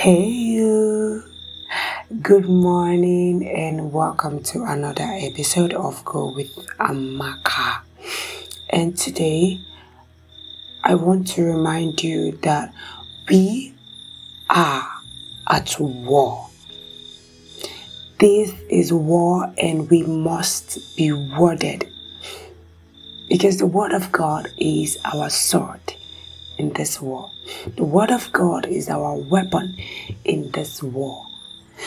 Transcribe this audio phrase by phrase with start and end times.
[0.00, 1.22] Hey, you.
[2.22, 7.82] Good morning, and welcome to another episode of Go with Amaka.
[8.70, 9.60] And today,
[10.82, 12.72] I want to remind you that
[13.28, 13.74] we
[14.48, 14.88] are
[15.50, 16.48] at war.
[18.18, 21.86] This is war, and we must be worded
[23.28, 25.92] because the Word of God is our sword
[26.60, 27.30] in this war.
[27.76, 29.76] The Word of God is our weapon
[30.24, 31.26] in this war.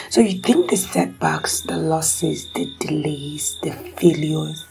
[0.09, 4.65] So you think the setbacks, the losses, the delays, the failures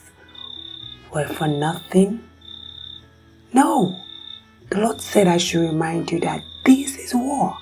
[1.15, 2.29] were for nothing?
[3.52, 3.96] No.
[4.70, 7.57] The Lord said I should remind you that this is war.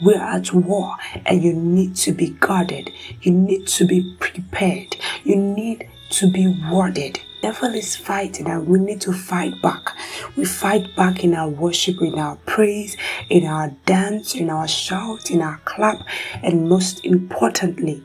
[0.00, 2.90] We're at war and you need to be guarded.
[3.22, 4.96] You need to be prepared.
[5.22, 9.94] You need to be worded devil is fighting and we need to fight back.
[10.36, 12.96] We fight back in our worship, in our praise,
[13.28, 16.06] in our dance, in our shout, in our clap,
[16.42, 18.04] and most importantly,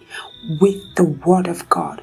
[0.60, 2.02] with the word of God.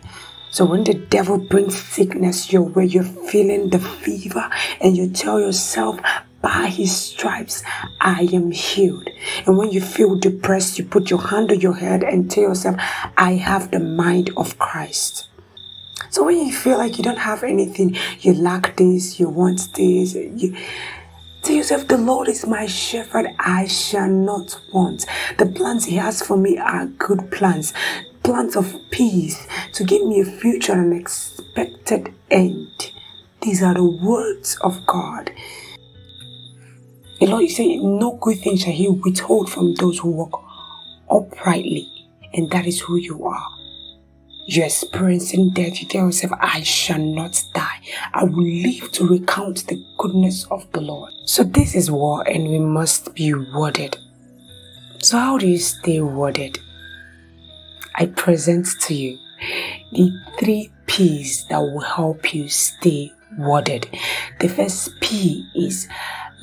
[0.51, 4.49] So when the devil brings sickness your way, you're feeling the fever
[4.81, 6.01] and you tell yourself,
[6.43, 7.65] by his stripes
[8.01, 9.09] I am healed.
[9.47, 12.77] And when you feel depressed, you put your hand on your head and tell yourself,
[13.17, 15.29] I have the mind of Christ.
[16.17, 20.15] So when you feel like you don't have anything, you lack this, you want this,
[20.15, 20.57] you
[21.43, 25.05] tell yourself, The Lord is my shepherd, I shall not want.
[25.37, 27.75] The plans He has for me are good plans,
[28.23, 32.93] plans of peace to give me a future and an expected end.
[33.43, 35.31] These are the words of God.
[37.21, 40.43] The Lord is saying, No good thing shall He withhold from those who walk
[41.11, 41.87] uprightly,
[42.33, 43.56] and that is who you are
[44.47, 47.81] you're experiencing death, you tell yourself, I shall not die.
[48.15, 51.13] I will live to recount the goodness of the Lord.
[51.25, 53.99] So this is war and we must be worded.
[55.03, 56.59] So how do you stay worded?
[57.97, 59.19] I present to you
[59.93, 63.89] the three P's that will help you stay worded.
[64.41, 65.89] The first P is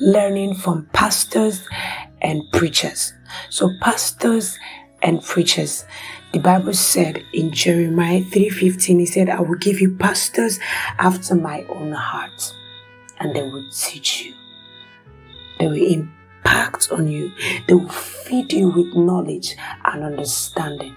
[0.00, 1.66] learning from pastors
[2.20, 3.14] and preachers.
[3.50, 4.58] So pastors
[5.02, 5.84] and preachers,
[6.34, 10.58] the Bible said in Jeremiah 3:15, he said, I will give you pastors
[10.98, 12.52] after my own heart,
[13.20, 14.34] and they will teach you.
[15.60, 17.30] They will impact on you.
[17.68, 20.96] They will feed you with knowledge and understanding.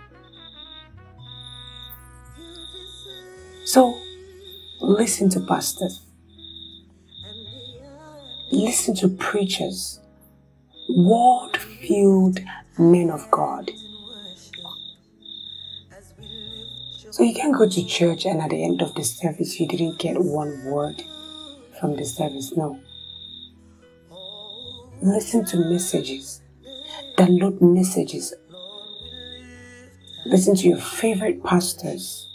[3.66, 3.96] So,
[4.82, 6.02] listen to pastors.
[8.52, 10.00] Listen to preachers,
[10.90, 12.40] word filled
[12.80, 13.70] men of God
[17.18, 19.98] So you can go to church and at the end of the service you didn't
[19.98, 21.02] get one word
[21.80, 22.56] from the service.
[22.56, 22.80] No.
[25.02, 26.44] Listen to messages.
[27.18, 28.36] Download messages.
[30.28, 32.30] Listen to your favorite pastors.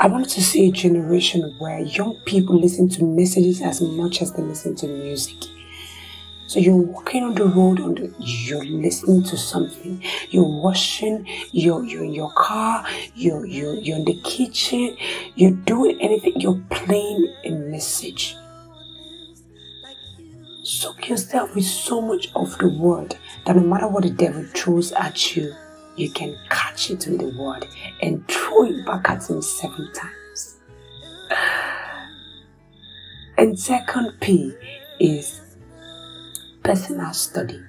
[0.00, 4.32] I want to see a generation where young people listen to messages as much as
[4.32, 5.36] they listen to music.
[6.54, 10.00] So you're walking on the road, the, you're listening to something.
[10.30, 14.96] You're washing, you're, you're in your car, you're, you're, you're in the kitchen,
[15.34, 18.36] you're doing anything, you're playing a message.
[20.62, 23.16] Soak yourself with so much of the word
[23.46, 25.52] that no matter what the devil throws at you,
[25.96, 27.66] you can catch it with the word
[28.00, 30.60] and throw it back at him seven times.
[33.38, 34.54] And second P
[35.00, 35.40] is
[36.64, 37.62] personal study.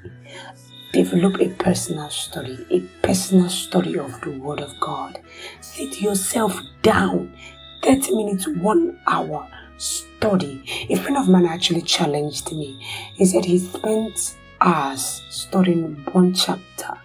[0.94, 5.20] Develop a personal study, a personal study of the Word of God.
[5.60, 7.38] Sit yourself down
[7.84, 9.48] 30 minutes, one hour
[9.78, 10.64] study.
[10.90, 12.82] A friend of mine actually challenged me.
[13.16, 16.98] He said he spent hours studying one chapter.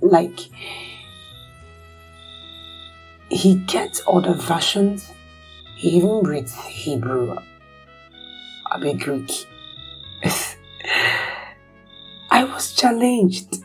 [0.00, 0.40] Like,
[3.30, 5.12] he gets all the versions,
[5.76, 7.38] he even reads Hebrew,
[8.72, 9.46] a bit Greek.
[12.30, 13.62] I was challenged.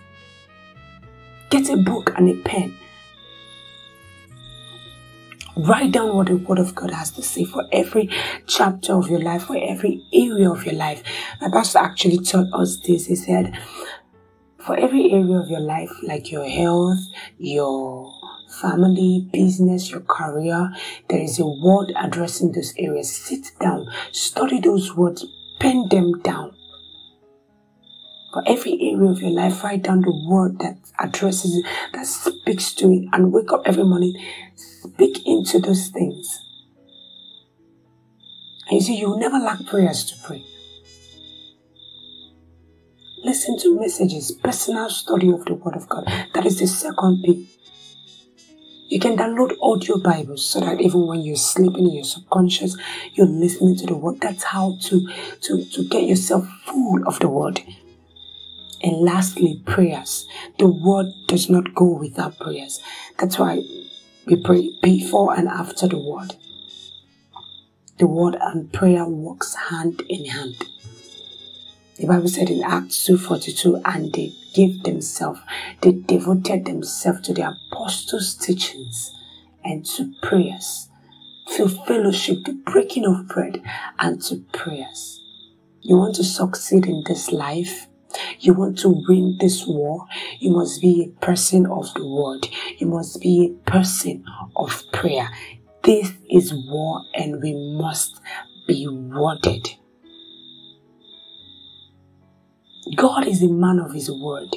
[1.49, 2.77] Get a book and a pen.
[5.55, 8.09] Write down what the Word of God has to say for every
[8.45, 11.01] chapter of your life, for every area of your life.
[11.41, 13.07] My pastor actually taught us this.
[13.07, 13.57] He said,
[14.59, 16.99] for every area of your life, like your health,
[17.37, 18.11] your
[18.59, 20.73] family, business, your career,
[21.07, 23.15] there is a word addressing those areas.
[23.15, 25.25] Sit down, study those words,
[25.61, 26.56] pen them down.
[28.37, 32.71] For every area of your life, write down the word that addresses it, that speaks
[32.73, 34.13] to it, and wake up every morning,
[34.53, 36.39] speak into those things.
[38.69, 40.45] And you see, you will never lack prayers to pray.
[43.23, 46.05] Listen to messages, personal study of the Word of God.
[46.35, 47.49] That is the second P.
[48.87, 52.77] You can download audio Bibles so that even when you're sleeping in your subconscious,
[53.13, 54.21] you're listening to the word.
[54.21, 55.09] That's how to,
[55.41, 57.63] to, to get yourself full of the word.
[58.83, 60.27] And lastly, prayers.
[60.59, 62.79] The word does not go without prayers.
[63.17, 63.63] That's why
[64.25, 66.35] we pray before and after the word.
[67.97, 70.67] The word and prayer works hand in hand.
[71.97, 75.39] The Bible said in Acts 2.42, and they gave themselves,
[75.81, 79.11] they devoted themselves to the apostles' teachings
[79.63, 80.89] and to prayers,
[81.55, 83.63] to fellowship, to breaking of bread,
[83.97, 85.19] and to prayers.
[85.81, 87.87] You want to succeed in this life?
[88.39, 90.05] You want to win this war?
[90.39, 92.47] You must be a person of the word.
[92.77, 94.23] You must be a person
[94.55, 95.29] of prayer.
[95.83, 98.19] This is war and we must
[98.67, 99.69] be worded.
[102.95, 104.55] God is a man of his word.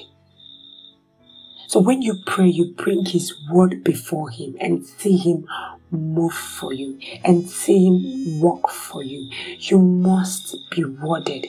[1.67, 5.47] So when you pray, you bring his word before him and see him
[5.91, 9.31] move for you and see him work for you.
[9.59, 11.47] You must be worded.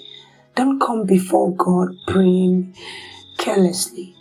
[0.56, 2.76] Don't come before God praying
[3.38, 4.16] carelessly.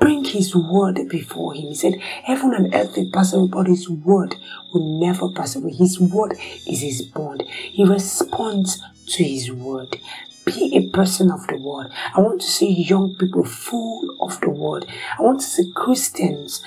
[0.00, 1.68] Bring his word before him.
[1.68, 4.36] He said, Heaven and earth will pass away, but his word
[4.72, 5.72] will never pass away.
[5.72, 6.34] His word
[6.66, 7.42] is his bond.
[7.48, 9.98] He responds to his word.
[10.44, 11.90] Be a person of the word.
[12.14, 14.86] I want to see young people full of the word.
[15.18, 16.62] I want to see Christians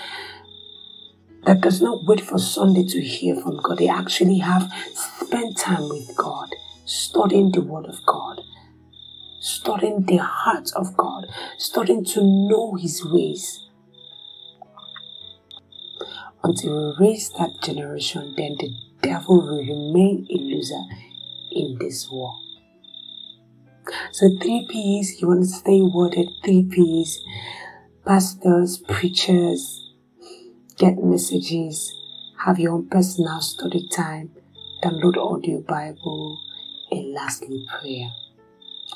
[1.45, 3.79] that does not wait for Sunday to hear from God.
[3.79, 6.53] They actually have spent time with God,
[6.91, 8.41] studying the word of God,
[9.39, 11.25] studying the heart of God,
[11.57, 13.69] studying to know his ways.
[16.43, 18.69] Until we raise that generation, then the
[19.01, 20.83] devil will remain a loser
[21.51, 22.33] in this war.
[24.11, 27.19] So three P's, you want to stay worded, three P's.
[28.05, 29.93] Pastors, preachers,
[30.77, 31.93] get messages,
[32.45, 34.31] have your own personal study time,
[34.83, 36.39] download audio Bible,
[36.91, 38.11] and lastly prayer.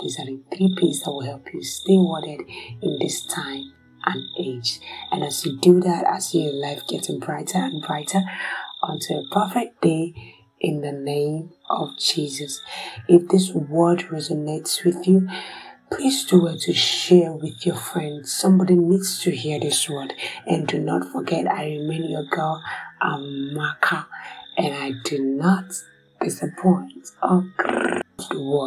[0.02, 2.42] These are the three P's that will help you stay worded
[2.82, 3.74] in this time
[4.06, 4.80] and age.
[5.12, 8.22] And as you do that, as your life getting brighter and brighter
[8.84, 10.14] until a perfect day,
[10.66, 12.62] in the name of Jesus.
[13.08, 15.28] If this word resonates with you,
[15.92, 18.34] please do it to share with your friends.
[18.34, 20.14] Somebody needs to hear this word.
[20.48, 22.64] And do not forget, I remain your girl,
[23.02, 24.08] Amaka,
[24.58, 25.66] and I do not
[27.24, 27.46] or
[28.32, 28.64] the word.